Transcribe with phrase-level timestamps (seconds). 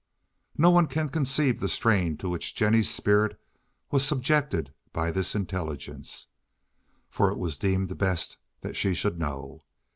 [0.57, 3.39] No one can conceive the strain to which Jennie's spirit
[3.91, 6.25] was subjected by this intelligence,
[7.07, 9.61] for it was deemed best that she should know.